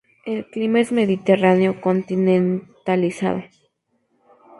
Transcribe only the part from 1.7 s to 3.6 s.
continentalizado.